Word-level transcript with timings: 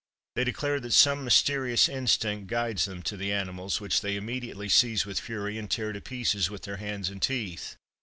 They 0.33 0.43
declare 0.43 0.79
that 0.79 0.93
some 0.93 1.23
mysterious 1.23 1.87
instinct 1.87 2.47
guides 2.47 2.85
them 2.85 3.03
to 3.03 3.15
the 3.15 3.31
animals, 3.31 3.79
which 3.79 4.01
they 4.01 4.15
immediately 4.15 4.67
seize 4.67 5.05
with 5.05 5.19
fury 5.19 5.59
and 5.59 5.69
tear 5.69 5.93
to 5.93 6.01
pieces 6.01 6.49
with 6.49 6.63
their 6.63 6.77
hands 6.77 7.09
and 7.11 7.21
teeth. 7.21 7.75